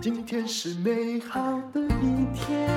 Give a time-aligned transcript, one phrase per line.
[0.00, 2.68] 今天是美好的一天。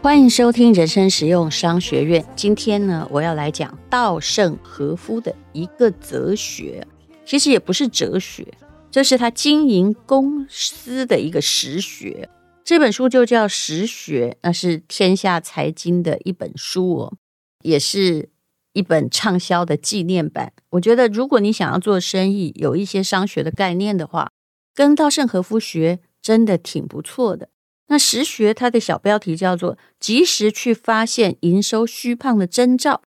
[0.00, 2.24] 欢迎收听人生实用商学院。
[2.36, 6.86] 今天呢，我要来讲稻盛和夫的一个哲学，
[7.24, 8.46] 其实也不是哲学，
[8.90, 12.28] 这是他经营公司的一个实学。
[12.64, 17.14] 这本书就叫《实学》，那是天下财经的一本书哦，
[17.62, 18.28] 也是
[18.72, 20.52] 一本畅销的纪念版。
[20.70, 24.30] 我觉得，如果你想要做生意，有一些商学的概念的话，
[24.74, 27.48] 跟稻盛和夫学真的挺不错的。
[27.88, 33.02] 那实学它的小标题叫做“及时去发现营收虚胖的征兆，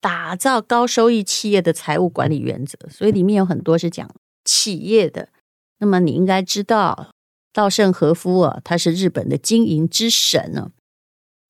[0.00, 4.10] 打造高收益企业的财务管理原则”，所以里面有很多是讲
[4.44, 5.28] 企业的。
[5.78, 7.10] 那么你应该知道。
[7.50, 10.70] 稻盛和夫啊，他是日本的经营之神啊。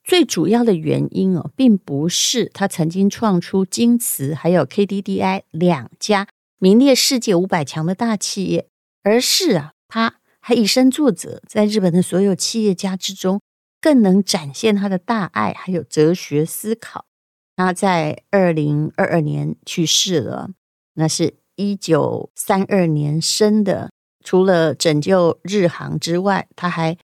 [0.09, 6.27] 最主要的原因哦，并不是他曾经创出京瓷还有 KDDI 两家
[6.59, 8.71] 名列世界五百强的大企业，
[9.03, 13.43] 而是啊，他还以身作则，在日本的所有企业家之中，
[13.83, 17.05] 更能展现他的大爱还有哲学思考。
[17.55, 20.49] 他在二零二二年去世了，
[20.95, 23.91] 那是一九三二年生的。
[24.25, 26.97] 除了拯救日航之外，他还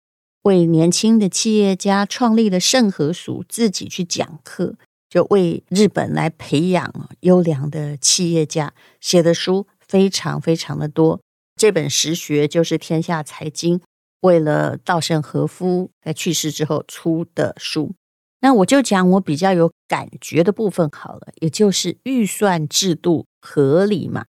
[0.44, 4.76] 为年轻的企业家创立了盛和塾，自己去讲课，
[5.10, 8.74] 就为日本来培养优良的企业家。
[9.00, 11.20] 写的书非常非常的多。
[11.56, 13.80] 这本实学就是天下财经
[14.22, 17.94] 为了稻盛和夫在去世之后出的书。
[18.42, 24.26] 那我就讲我比较有感觉的部分好了，也就是预算制度合理嘛。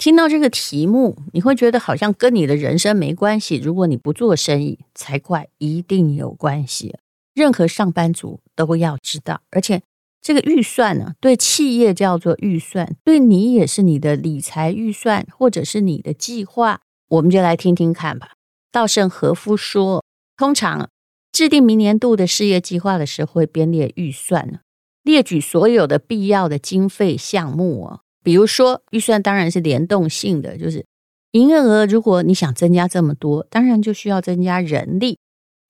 [0.00, 3.56] 听到这个题目，你会觉得好像跟你的人生没关系。
[3.56, 6.96] 如果你不做生意，才怪，一定有关系。
[7.34, 9.82] 任何上班族都要知道，而且
[10.22, 16.80] 这个预算呢，对企业叫做预算，对你也是你的理财预算，或者是你的计划。
[17.10, 18.30] 我们就来听听看吧。
[18.72, 20.02] 稻盛和夫说，
[20.38, 20.88] 通常
[21.30, 24.62] 制定明年度的事业计划的时候，会编列预算，
[25.02, 28.00] 列举所有的必要的经费项目哦。
[28.22, 30.84] 比如说，预算当然是联动性的，就是
[31.32, 35.18] 营业额，如果你想增加这么多，当然就需要增加人力。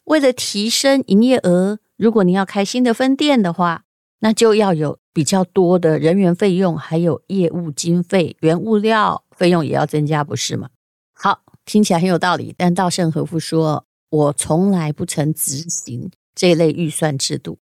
[0.05, 3.84] 为了提升营业额，如果你要开新的分店的话，
[4.21, 10.69] 那就要有比较多的人员费用，还有业务经费、原物料费用也要增加，不是吗？
[11.15, 12.55] 好，听起来很有道理。
[12.59, 17.59] 但稻盛和夫说，我从来不曾执行这类预算制度。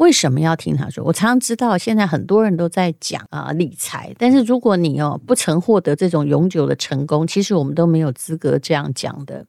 [0.00, 1.04] 为什么要听他说？
[1.04, 9.44] 我常常知道，现在很多人都在讲啊理财，但是如果你哦不曾获得这种永久的成功，其实我们都没有资格这样讲的。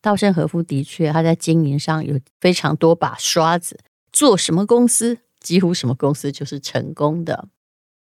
[0.00, 3.78] 稻盛和夫的确，他在经营上有非常多把刷子，
[4.12, 7.46] 做什么公司，几乎什么公司就是成功的。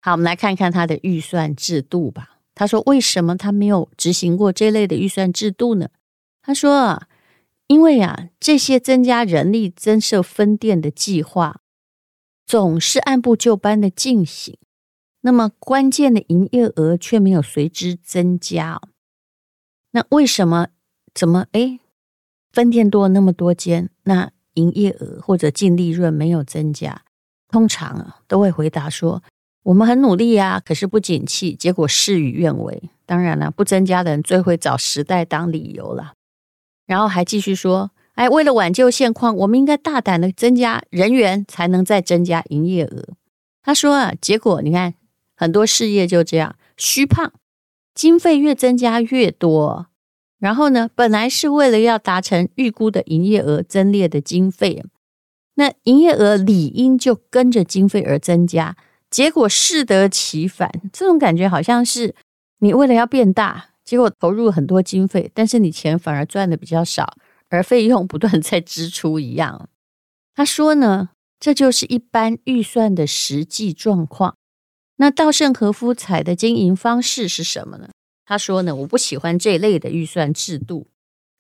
[0.00, 2.38] 好，我们来看看他的预算制度吧。
[2.54, 5.88] 他说，为什么他没有执行过这类的预算制度呢？
[6.43, 7.09] 他说啊，
[7.66, 11.62] 因为啊，这些增加人力、增设分店的计划。
[12.47, 14.59] 总是按部就班的进行，
[15.23, 18.81] 那么关键的营业额却没有随之增加。
[19.93, 20.69] 那为什么？
[21.15, 21.47] 怎么？
[21.53, 21.79] 哎，
[22.53, 27.03] 分店多那么多间，那营业额或者净利润没有增加？
[27.49, 29.23] 通常啊，都会回答说：
[29.63, 32.91] 我们很努力呀，可是不景气，结果事与愿违。
[33.07, 36.15] 当然了，不增加的人最会找时代当理由了。
[36.87, 37.91] 然后还继续说。
[38.15, 43.09] 哎，为了挽救现况，我们应该大胆的增加人员，才能再增加营业额。
[43.62, 44.95] 他说啊，结果你看，
[45.34, 47.33] 很多事业就这样虚胖，
[47.95, 49.87] 经费越增加越多。
[50.39, 54.84] 然后呢，本来是为了要达成预估的营业额增列的经费，
[55.55, 58.77] 那营业额理应就跟着经费而增加，
[59.09, 60.71] 结果适得其反。
[60.93, 62.15] 这种感觉好像是
[62.59, 67.15] 你为了要变大，结果投入很多经费，但是你钱反而赚的比较少。
[67.53, 69.69] 而费用不断在支出一样，
[70.35, 74.37] 他说呢，这就是一般预算的实际状况。
[74.97, 77.91] 那稻盛和夫采的经营方式是什么呢？
[78.25, 80.88] 他说呢，我不喜欢这类的预算制度。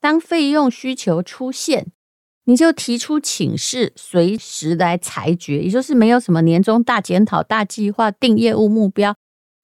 [0.00, 1.86] 当费用需求出现，
[2.44, 9.16] 你就提出请示，随时来裁决，也就是没有什么年终大检讨、大计划、定业务目标、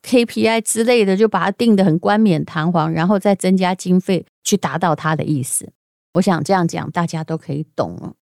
[0.02, 5.70] KPI 之类的，就把它定得很冠冕堂皇，然后再增加经费去达到他的意思。
[6.14, 8.16] 我想这样讲，大家都可以懂。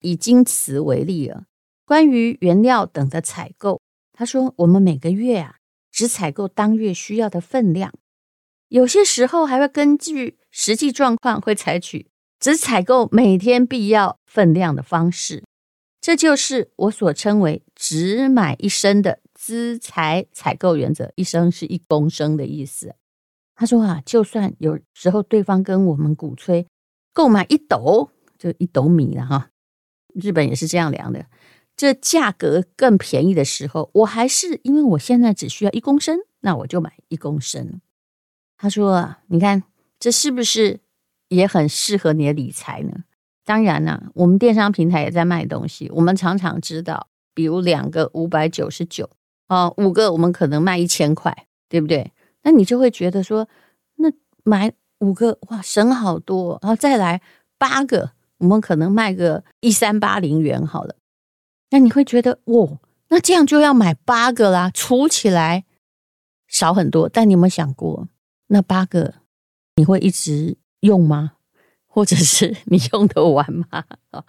[0.00, 1.44] 以京瓷为例啊，
[1.84, 3.80] 关于原料等的采购，
[4.12, 5.56] 他说我们每个月啊
[5.90, 7.92] 只采购当月需要的分量，
[8.68, 12.08] 有些时候还会根据实际状况会采取
[12.38, 15.42] 只采购每天必要分量的方式。
[16.00, 22.94] 这就是我所称为“只买一升”的资材采购原则，一升是一公升的意思。
[23.56, 26.64] 他说啊，就算有时候对方跟我们鼓吹
[27.16, 29.48] 购买一斗，就一斗米了哈，
[30.12, 31.24] 日本也是这样量的。
[31.74, 37.80] 这价格更便宜的时候，我还是因为我现在只需要一公升，那我就买一公升。
[38.58, 39.62] 他说，你看
[39.98, 40.80] 这是不是
[41.28, 43.04] 也很适合你的理财呢？
[43.46, 49.08] 当然呢、我们电商平台也在卖东西，我们常常知道，比如两个五百九十九
[49.46, 52.12] 啊，五个我们可能卖一千块，对不对？
[52.42, 53.48] 那你就会觉得说，
[53.94, 54.12] 那
[54.44, 54.70] 买
[55.00, 57.20] 五个哇，省好多，然后再来
[57.58, 60.96] 八个，我们可能卖个一三八零元好了。
[61.70, 62.78] 那你会觉得，哇，
[63.08, 65.64] 那这样就要买八个啦，除起来
[66.48, 67.08] 少很多。
[67.08, 68.08] 但你有没有想过，
[68.48, 69.14] 那八个
[69.76, 71.32] 你会一直用吗？
[71.86, 73.84] 或者是你用得完吗？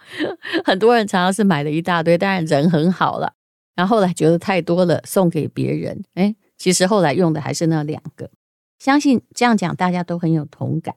[0.64, 3.34] 很多人常常是买了一大堆，当然人很好了，
[3.74, 8.30] 然后后来觉得太多了，送给别人，诶其实后来用的还是那两个，
[8.78, 10.94] 相信这样讲大家都很有同感。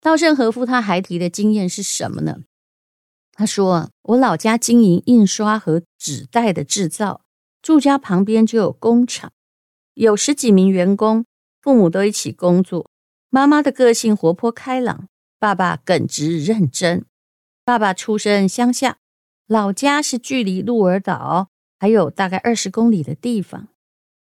[0.00, 2.38] 稻盛和夫他还提的经验是什么呢？
[3.32, 7.20] 他说：“我老家经营印刷和纸袋的制造，
[7.60, 9.30] 住家旁边就有工厂，
[9.94, 11.26] 有十几名员工，
[11.60, 12.90] 父母都一起工作。
[13.28, 15.08] 妈妈的个性活泼开朗，
[15.38, 17.04] 爸爸耿直认真。
[17.62, 18.96] 爸爸出生乡下，
[19.46, 23.68] 老家是距离鹿儿岛还有大概二十公里的地方。”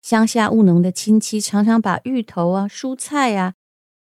[0.01, 3.53] 乡下务农的亲戚常常把芋头啊、蔬菜啊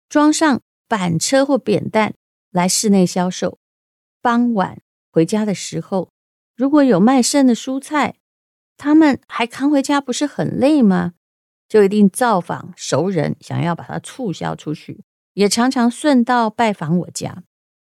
[0.08, 2.14] 装上板车或扁担
[2.50, 3.58] 来市内销售。
[4.20, 4.80] 傍晚
[5.10, 6.10] 回家的时候，
[6.56, 8.16] 如果有卖剩的蔬菜，
[8.76, 11.12] 他们还扛回家，不是很累吗？
[11.68, 15.04] 就一定造访熟人，想要把它促销出去。
[15.32, 17.42] 也常常顺道拜访我家。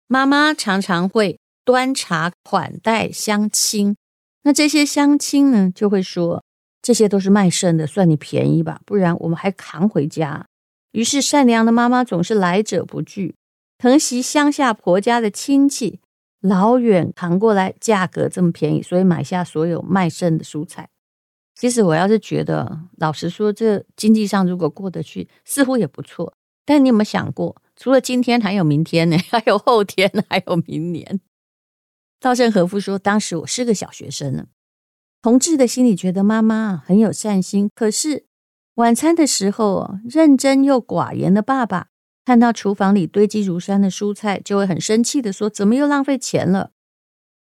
[0.06, 3.96] 妈妈常常会端茶款待乡亲，
[4.42, 6.43] 那这些乡亲呢，就会说。
[6.84, 10.44] 这些都是卖剩的，算你便宜吧，不然我们还扛回家。
[10.92, 13.36] 于是善良的妈妈总是来者不拒，
[13.78, 16.00] 疼惜乡下婆家的亲戚，
[16.42, 20.90] 老远扛过来，价格这么便宜，所以买下所有卖剩的蔬菜。
[21.54, 26.34] 其实我要是觉得，老实说，这经济上如果过得去，似乎也不错。
[26.66, 29.16] 但你有没有想过，除了今天，还有明天呢？
[29.32, 31.20] 还有后天，还有明年？
[32.20, 34.48] 稻盛和夫说，当时我是个小学生呢。
[35.24, 38.26] 同志的心里觉得妈妈很有善心，可是
[38.74, 41.86] 晚餐的时候，认真又寡言的爸爸
[42.26, 46.72] 看到厨房里堆积如山的蔬菜，就会很生气的说：“怎么又浪费钱了？”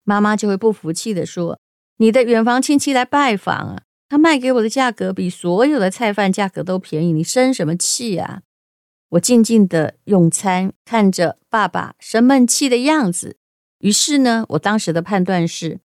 [0.05, 1.59] 妈妈就会不服气的说
[1.97, 8.43] ：“你的远房亲戚来拜访啊，他卖给我的价格比所有的菜饭价格都便宜，你生什么气啊？”
[9.12, 13.38] 我静静的用餐，看着爸爸生闷气的样子，
[13.79, 15.81] 于是呢，我当时的判断是。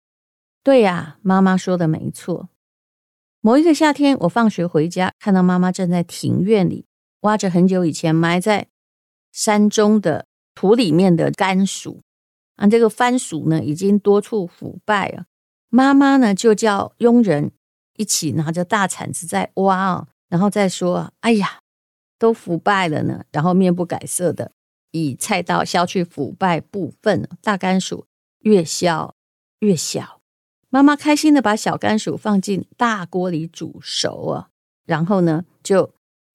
[0.62, 2.48] 对呀，妈妈说的没错。
[3.40, 6.84] 某一个夏天，我放学回家，看到妈妈正在庭院里
[7.20, 8.68] 挖着很久以前埋在
[9.32, 12.02] 山中的土里面的甘薯。
[12.56, 15.24] 啊，这个番薯呢，已经多处腐败了。
[15.70, 17.52] 妈妈呢，就叫佣人
[17.96, 21.60] 一起拿着大铲子在挖啊，然后再说：“哎呀，
[22.18, 24.52] 都腐败了呢。”然后面不改色的
[24.90, 28.04] 以菜刀削去腐败部分，大甘薯
[28.40, 29.14] 越削
[29.60, 30.19] 越小。
[30.70, 34.48] 妈妈开心的把小甘薯放进大锅里煮熟啊，
[34.86, 35.92] 然后呢，就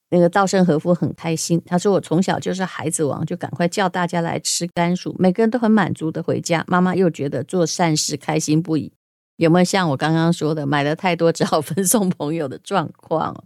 [0.09, 6.63] 那个稻盛和夫很开心，他说：“我从小就是孩子王，就赶快叫大家来吃甘薯，每个人都很满足的回家。
[6.67, 8.91] 妈妈又觉得做善事开心不已，
[9.37, 13.45] 有没有像我刚刚说的，买了太多只好分送朋友的状况？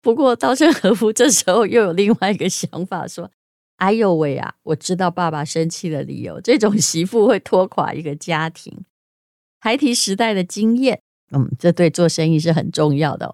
[0.00, 3.30] 不过稻盛和夫这时候又有另外一个想法，说：
[3.76, 8.84] 哎呦喂啊，我知道爸爸生气的理由，这种媳妇会拖垮一个家庭。”
[9.60, 13.32] 孩提时代的经验，嗯，这对做生意是很重要的。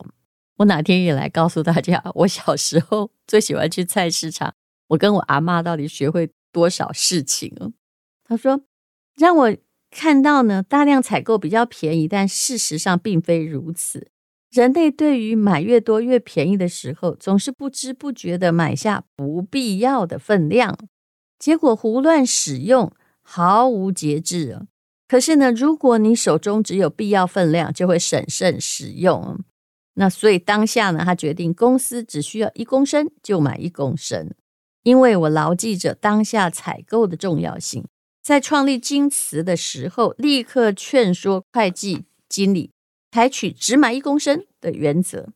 [0.56, 4.54] 我哪天也来告诉大家，我小时候最喜欢去菜市场，
[4.88, 7.72] 我跟我阿嬷到底学会多少事情哦。
[8.24, 8.62] 他说，
[9.16, 9.56] 让我
[9.90, 14.08] 看到呢，大量采购比较便宜，但事实上并非如此。
[14.50, 20.78] 人类对于买越多越便宜的时候，总是不知不觉地买下不必要的分量，
[21.38, 24.66] 结果胡乱使用，毫无节制哦。
[25.06, 29.38] 可是呢，如果你手中只有必要分量，就会审慎使用。
[29.94, 34.32] 那所以当下呢，他决定公司只需要一公升就买一公升，
[34.82, 37.84] 因为我牢记着当下采购的重要性。
[38.22, 42.72] 在创立京瓷的时候，立刻劝说会计经理
[43.12, 45.28] 采取只买一公升的原则。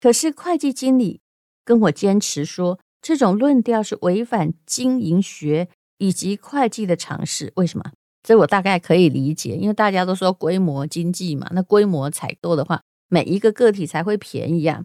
[0.00, 1.20] 可是会计经理
[1.64, 7.52] 跟我坚持说，这种论调是违反经营学以及会计的常识。
[7.56, 7.92] 为什么？
[8.22, 14.84] 这我大概可以理解，因为大家都说规模经济嘛，那规模采购的话，每一个个体才会便宜啊。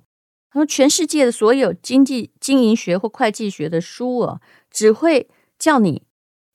[0.49, 4.41] 他说，全世界的所有经济经营学或会计学的书哦，
[4.71, 5.29] 只会
[5.59, 6.03] 叫你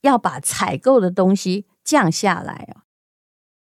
[0.01, 2.83] 要把采购的东西降下来啊。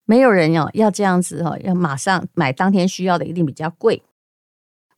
[0.07, 4.03] 没有人要要这样子哈，要马上买当天需要的，一定比较贵。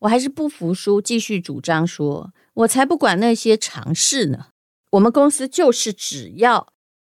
[0.00, 4.46] 我还是不服输，继续主张说，我才不管那些常识呢。
[4.92, 6.68] 我们公司就是只要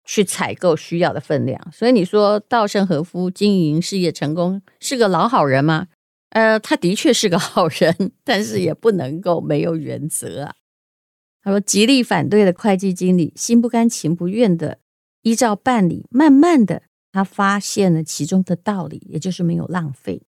[0.06, 1.72] 去采购需要的分量。
[1.72, 5.88] 所以你说稻盛和夫经营事业成功是个老好人吗？
[6.30, 10.56] 呃，他的确是个好人，但是也不能够没有原则啊。
[11.44, 14.80] 他说极力反对的会计经理，心不甘情不愿的
[15.22, 16.84] 依照办理，慢慢的。
[17.12, 20.24] 他发现了其中的道理，也就是没有浪费，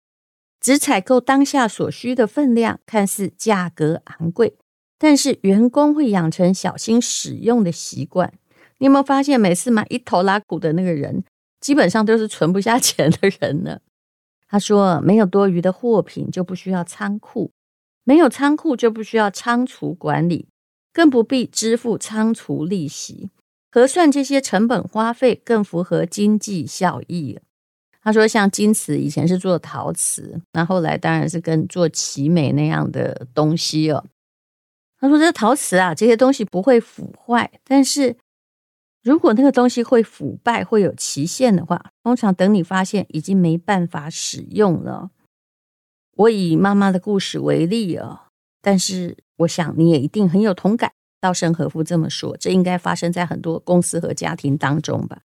[0.59, 4.57] 只采购当下所需的分量，看似价格昂贵，
[4.97, 8.33] 但是员工会养成小心使用的习惯。
[8.81, 11.23] 你有没有发现，每次买一头拉骨的那个人，
[11.59, 13.79] 基本上都是存不下钱的人呢？
[14.47, 17.51] 他说，没有多余的货品，就不需要仓库；
[18.03, 20.47] 没有仓库，就不需要仓储管理，
[20.91, 23.29] 更不必支付仓储利息。
[23.71, 27.37] 核算这些成本花费更符合经济效益。
[28.01, 34.03] 他说，像金瓷以前是做陶瓷，那后来当然是跟做奇美那样的东西哦。
[34.99, 38.15] 他说，这陶瓷啊，这些东西不会腐坏，但是
[39.03, 45.09] 如果那个东西会腐败、会有期限的话，通常等你发现已经没办法使用了。
[46.17, 48.19] 我以妈妈的故事为例哦，
[48.61, 50.91] 但是我想你也一定很有同感。
[51.19, 55.21] 稻盛和夫这么说，这应该发生在很多公司和家庭当中吧？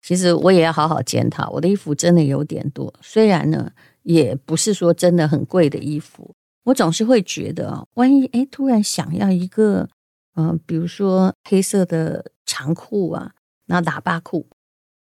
[0.00, 2.92] 其实我也要好好检讨，我的衣服真的有点多。
[3.00, 9.88] 虽然呢，也不是说真的很贵的衣服，我总是会觉得，万一哎突然想要一个，
[10.36, 13.32] 嗯、比如说黑色的长裤啊，
[13.66, 14.46] 那喇叭裤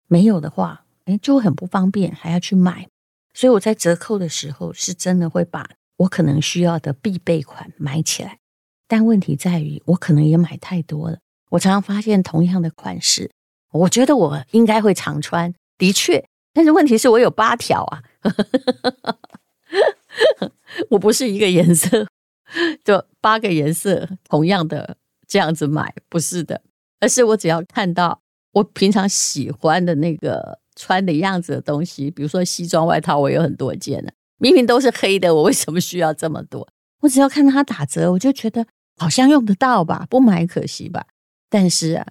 [0.09, 2.89] 没有的话，哎就很不方便，还要去买。
[3.33, 8.41] 所以我在折扣的时候，是真的会把我可能需要的必备款买起来。
[8.89, 11.21] 但问题在于，我可能也买太多了。
[11.51, 13.31] 我常常发现同样的款式，
[13.71, 16.29] 我觉得我应该会常穿，的确。
[16.53, 18.03] 但是问题是我有八条啊，
[20.91, 22.09] 我不是一个颜色，
[22.83, 24.97] 就八个颜色同样的
[25.29, 26.63] 这样子买，不是的，
[27.01, 28.21] 而是我只要看到
[28.53, 36.69] 我平常喜欢的那个穿的样子的东西，比如说西装外套，我有很多件呢，明明都是黑的，我为什么需要这么多？
[37.01, 38.67] 我只要看到它打折，我就觉得。
[39.01, 41.07] 好像用得到吧，不买可惜吧。
[41.49, 42.05] 但是啊，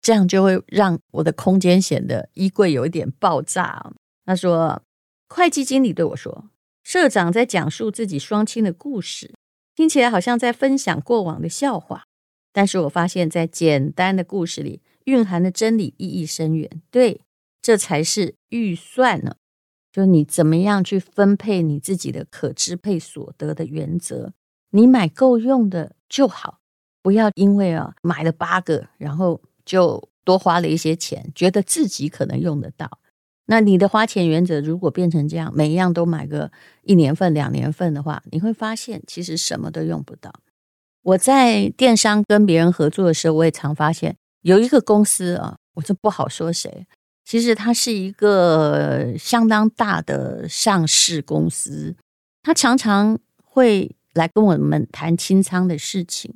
[0.00, 3.90] 这样就会让我的空间显得衣柜有一点爆炸。
[4.24, 4.80] 他说，
[5.28, 6.44] 会计经理对我说，
[6.84, 9.34] 社长在讲述自己双亲的故事，
[9.74, 12.04] 听起来好像在分享过往的笑话。
[12.58, 16.68] 但是我发现，在简单的故事里蕴含的真理意义深远。
[16.90, 17.20] 对，
[17.62, 19.36] 这才是预算呢，
[19.92, 24.32] 就你怎么样去分配你自己的可支配所得的原则。
[24.70, 26.58] 你买够用的就好，
[27.00, 32.98] 不要因为啊买了八个，然后就多花了一些钱，觉得自己可能用得到。
[33.46, 36.50] 那你的花钱原则如果变成这样，每一样都买个
[36.82, 40.32] 一年份、两年份的话，你会发现其实什么都用不到。
[41.08, 46.86] 我在电商跟别人合作的时候，我也常发现有一个公司啊，我就不好说谁，
[47.24, 51.94] 其实它是一个相当大的上市公司，
[52.42, 53.94] 它常常会。
[54.14, 56.34] 来跟我们谈清仓的事情，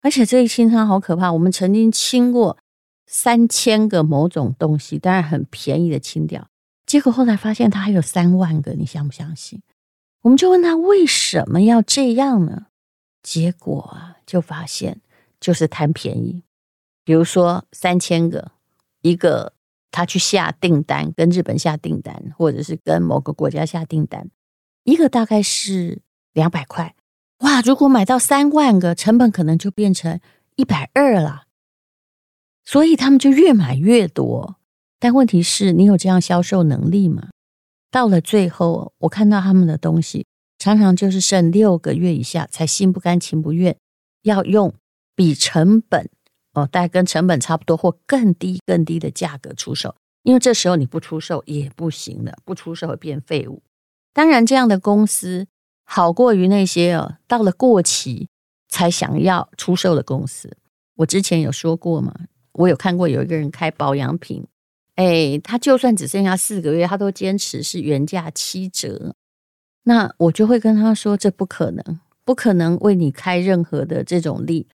[0.00, 1.30] 而且这一清仓好可怕。
[1.30, 2.58] 我们曾经清过
[3.06, 6.48] 三千个某种东西，当然很便宜的清掉，
[6.84, 9.62] 结果后来发现他还有三万个，你相不相信？
[10.22, 12.66] 我们就问他为什么要这样呢？
[13.22, 15.00] 结果啊，就发现
[15.40, 16.42] 就是贪便宜。
[17.04, 18.52] 比如说三千个，
[19.00, 19.54] 一个
[19.90, 24.30] 他去下订单，跟日本下订单，或者是跟某个国家下订单，
[24.84, 26.00] 一个大概是
[26.32, 26.94] 两百块。
[27.38, 27.60] 哇！
[27.60, 30.20] 如果买到三万个，成本可能就变成
[30.54, 31.46] 一百二了。
[32.64, 34.56] 所以他们就越买越多。
[35.00, 37.30] 但问题是你有这样销售能力吗？
[37.90, 40.24] 到了最后，我看到他们的东西
[40.62, 43.76] 常常就是剩六个月以下，才心不甘情不愿
[44.22, 44.72] 要用
[45.16, 46.08] 比成本
[46.54, 49.96] 哦，大概跟成本差不多或更低更低的价格出售。
[50.22, 53.60] 因为这时候你不出售也不行了，不出售会变废物。
[54.12, 55.48] 当然，这样的公司。
[55.84, 58.28] 好过于那些哦，到了过期
[58.68, 60.56] 才想要出售的公司。
[60.94, 62.14] 我之前有说过嘛，
[62.52, 64.46] 我有看过有一个人开保养品，
[64.94, 69.16] 哎，他就算只剩下四个月，他都坚持是原价七折。
[69.84, 74.68] 那我就会跟他说，这不可能，不可能为你开任何的这种利，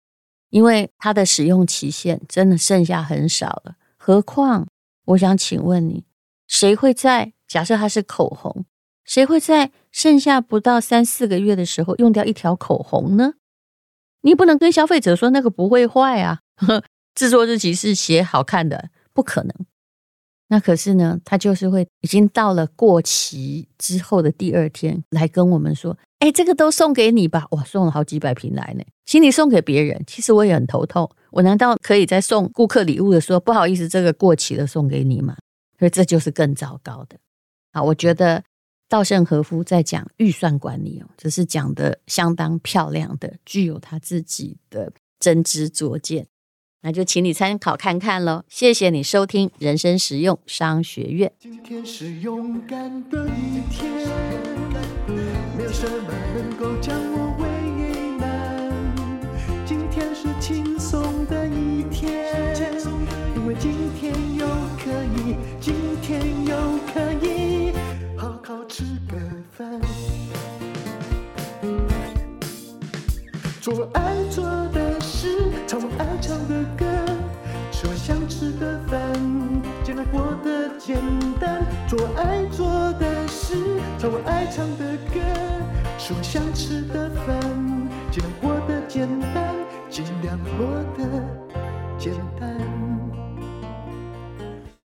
[0.50, 3.76] 因为它的使用期限真的剩下很少了。
[3.96, 4.66] 何况，
[5.06, 6.04] 我想请问你，
[6.46, 8.64] 谁会在假设它是口红？
[9.04, 13.32] 谁会在剩下不到三四个月的时候用掉一条口红呢？
[14.20, 16.84] 你不能跟消费者说那个不会坏啊， 呵
[17.14, 19.54] 制作日期是写好看的，不可能。
[20.50, 30.02] 那可是呢，他就是会已经到了过期之后的第二天来跟我们说：“哎，这个都送给你吧。”哇，送了好几百瓶来呢，请你送给别人。
[30.06, 35.36] 其实我也很头痛，我难道可以在送顾客礼物的时候，不好意思，这个过期了送给你吗？
[35.78, 37.18] 所以这就是更糟糕的。
[37.72, 38.42] 啊，我觉得
[38.88, 44.90] 稻盛和夫在讲预算管理哦，只是讲得相当漂亮的，具有他自己的
[45.20, 46.26] 真知灼见。
[46.82, 51.32] 那就请你参考看看喽，谢谢你收听人生实用商学院。
[51.38, 53.90] 今天是勇敢的一天，
[55.56, 57.17] 没有什么能够将我
[83.98, 85.18] 唱我爱唱的歌，
[85.98, 87.36] 吃我想吃的饭，
[88.12, 89.52] 尽量过得简单，
[89.90, 91.47] 尽量过得。